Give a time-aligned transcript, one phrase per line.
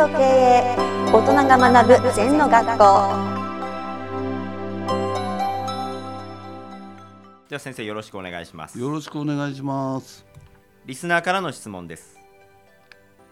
[0.00, 0.76] と経営
[1.12, 2.78] 大人が学ぶ禅の学校。
[7.50, 8.80] では先生よろしくお願いします。
[8.80, 10.24] よろしくお願いします。
[10.86, 12.18] リスナーからの質問です。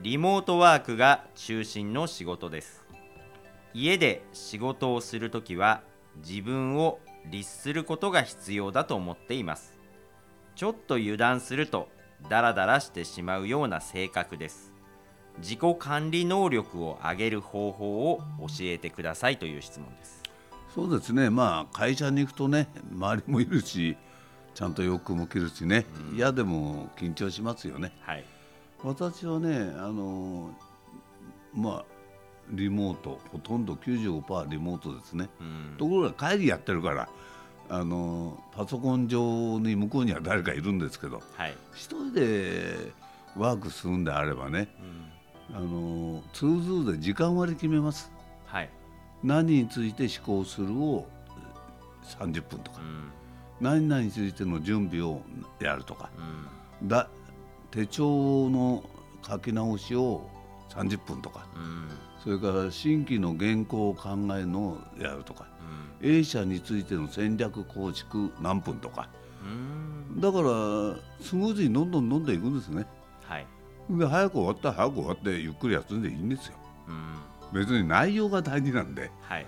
[0.00, 2.82] リモートワークが中心の仕事です。
[3.74, 5.82] 家で仕事をするときは
[6.26, 9.78] 自分を律することが必要だと思っています。
[10.54, 11.88] ちょっと油断すると
[12.30, 14.73] ダラダラしてしまうような性格です
[15.38, 20.22] 自己管理能力を上げる方法を教えてくださいという質問です。
[20.74, 21.30] そうですね。
[21.30, 23.96] まあ会社に行くとね周りもいるし
[24.54, 28.24] ちゃんと洋服も着るしね、うん、嫌でも緊張しますよね、はい、
[28.82, 30.50] 私はねあの
[31.52, 31.84] まあ
[32.50, 37.08] リモートほとんど95%リモートですね、うん、ところが会議やってるから
[37.68, 42.92] あのパソコン上に向こうには誰かいるんですけど、はい、一人で
[43.36, 45.10] ワークするんであればね、うん、
[45.52, 48.10] あの to do で時間割決めます、
[48.46, 48.70] はい、
[49.22, 51.06] 何について思考するを
[52.18, 53.10] 30分とか、うん、
[53.60, 55.22] 何々についての準備を
[55.60, 56.10] やるとか、
[56.80, 57.08] うん、だ
[57.70, 58.84] 手帳の
[59.26, 60.28] 書き直しを
[60.70, 61.46] 30分とか、
[62.22, 65.46] それから新規の原稿を考えるのをやるとか、
[66.02, 69.08] A 社についての戦略構築何分とか。
[70.16, 70.42] だから
[71.20, 72.86] スムーズにどんどんどんどんいくんですね。
[73.88, 76.54] 早く終わったら早く終わってゆっくり休んでいいんですよ。
[77.52, 79.46] 別に内容が大事なんで、はい、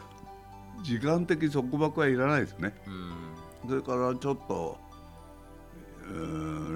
[0.83, 2.75] 時間的束縛はいらないですね。
[3.69, 4.79] それからちょっと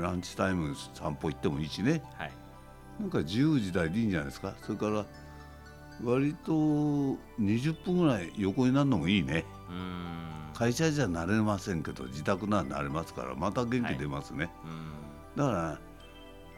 [0.01, 2.33] ランチタイム散歩行ってもいいしね、はい、
[2.99, 4.55] なんか自由自在でいいんじゃないですか。
[4.63, 5.05] それから
[6.03, 9.45] 割と20分ぐらい横になるのもいいね。
[10.55, 14.51] 会社じゃなれませんけど自宅ならなれますからまた元気出ますね、は
[15.37, 15.79] い、だから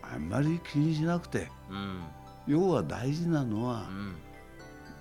[0.03, 2.00] あんまり気にしなくて、うん、
[2.47, 4.14] 要は大事なのは、うん、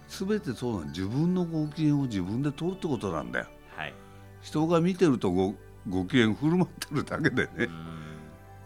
[0.08, 3.94] 全てそうな自分のご機嫌を自分で取るってことなんだよ、はい、
[4.42, 5.56] 人が見てるとご
[5.90, 7.68] ご機嫌振る舞ってるだけでね、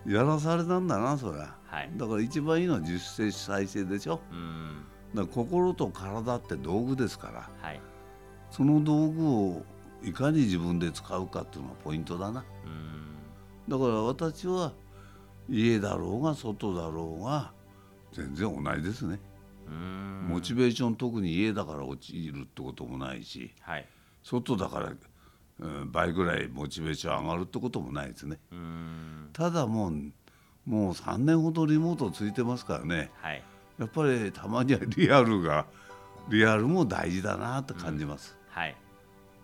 [0.05, 7.81] うん、やらされたんだなそりゃ、はい、だから一番いいのは自主性再生でしょ、うん、だから心と体って道具ですから、はい。
[8.51, 9.63] その道具を
[10.03, 12.45] いかに自分で使うかっていうのがポイントだな。
[13.67, 14.71] だから私は
[15.49, 17.51] 家だろうが外だろうが
[18.13, 19.19] 全然同じですね。
[20.27, 23.87] モチベーション特に家だから落ちるってこともないし、はい、
[24.23, 24.93] 外だから、
[25.59, 28.37] うん、倍ぐらいモチベーション上がるってこともないですね。
[29.33, 30.11] ただもう
[30.65, 33.43] もう3年ほどリモートついてますからね、はい、
[33.77, 35.65] やっぱりたまにはリアルが
[36.29, 38.75] リアルも大事だなと感じます、はい、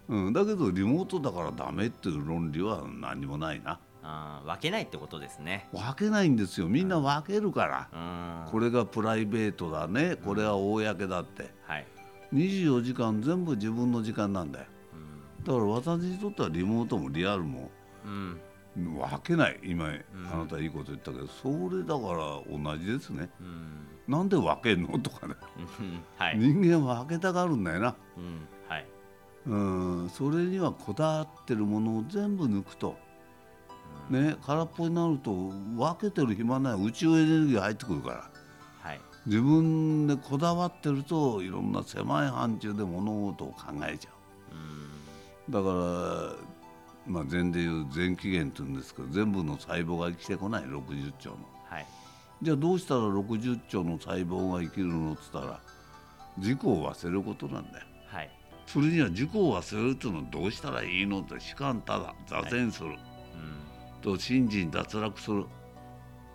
[0.10, 5.70] うん、だけどリモートだからダメっていう論理は何もないなあ分けないってことですね。
[5.72, 6.68] 分けないんですよ。
[6.68, 7.90] みんな分けるから、
[8.46, 10.16] うん、これがプライベートだね。
[10.16, 11.88] これは公だって、うん、はい、
[12.34, 17.70] 24時間全部自分の時間なんだよ、うん、だから私にとってはリモートもリアルも、
[18.06, 18.40] うん。
[18.74, 19.60] 分けない。
[19.64, 19.90] 今、
[20.32, 24.98] あなたいいこと言ったけどそれだから同じですね、うん、なんで分けんの？
[24.98, 25.36] とかね、
[26.16, 28.48] はい、人間は分けたがるんだよな、うん。
[28.70, 28.86] はい、
[29.46, 29.56] う
[30.06, 30.10] ん。
[30.10, 32.96] それにはこだわってるものを全部抜くと、うん、
[34.10, 36.84] ね空っぽになると分けてる暇ない。
[36.84, 38.30] 宇宙エネルギー入ってくるから、
[38.82, 44.10] はい、自分でこだわってるといろんな狭い範疇で物事を考えちゃ
[44.52, 46.36] う、うん、だか
[47.08, 50.64] らまあ禅でいう全起源って言うんですけど全部の細胞が生きてこない。
[50.64, 51.38] 60兆の。
[51.66, 51.86] はい。
[52.42, 55.60] じゃあどうしたら60兆の細胞が生きるのっつったら
[56.38, 57.86] 自己を忘れることなんだよ。
[58.08, 58.32] はい、
[58.66, 63.02] それには自己を忘れるっていうのはどうしたらいいのって士官ただ座禅する、はいうん、
[64.02, 65.46] と信心脱落する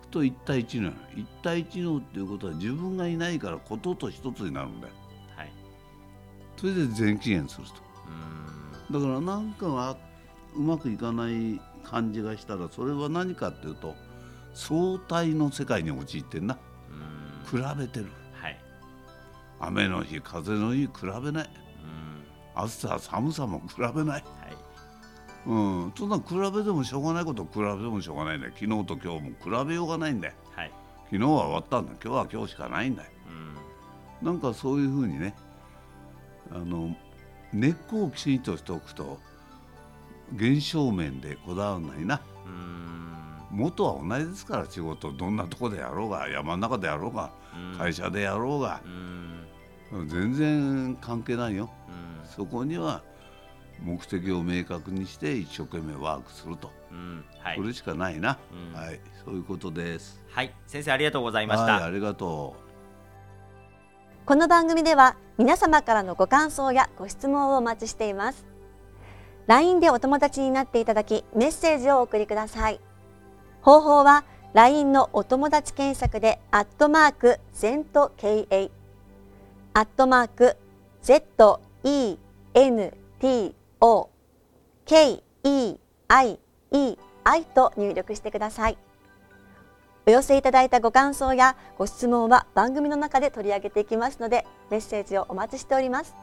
[0.09, 4.93] と一対一能一対一能っていうことは自分がいないからことと一つになるんだよ。
[5.35, 5.51] はい、
[6.55, 7.73] それで全起源すると。
[8.93, 9.97] だからなんかが
[10.55, 13.95] うまくいかない感じがしたらそれは何かっていうと
[14.53, 16.57] 相対の世界に陥ってんな。
[17.49, 18.59] 比べてる、はい、
[19.59, 20.91] 雨の日風の日比
[21.23, 21.49] べない。
[22.59, 24.23] 暑さ寒さも比べない、はい、
[25.47, 25.55] う
[25.87, 28.53] ん、そんな比べてもしょうがないこと比べてもしょうがないんだよ。
[28.53, 30.71] 昨日と今日も比べようがないんだよ、はい、
[31.05, 33.09] 昨日は終わったんだ今日は今日しかないんだよ、
[34.21, 35.33] うん、なんかそういうふうにね
[36.51, 36.95] あの
[37.53, 39.19] 根っこをきちんとしておくと
[40.35, 42.21] 現象面でこだわらないな。
[42.45, 42.97] うん。
[43.49, 47.31] 元は同じですから仕事どんなとこでやろうが山の中でやろうが、
[47.77, 48.81] 会社でやろうが、
[50.07, 51.69] 全然関係ないよ、
[52.25, 53.01] そこには
[53.81, 58.99] 目的を明確にして一生懸命ワークすると、うんはい、これしかないな、うん、はい。
[59.23, 60.21] そういうことです。
[60.29, 60.53] はい。
[60.65, 62.55] 先生ありがとうございました、はい、ありがと
[64.25, 68.45] この番組では皆様からのご感想やご質問をお待ちしています。
[69.47, 72.81] LINE でお友達になっていただきメッセージをお送りください。
[73.61, 78.71] 方法は LINE のお友達検索でアットマーク ZENTKA
[79.73, 80.57] アットマーク
[83.79, 84.09] O
[84.85, 85.77] KEIEI
[87.53, 88.77] と入力してください。
[90.05, 96.15] お寄せいただいたご感想やご質問は番組の中で取り上げていきますのでメッセージをお待ちしております。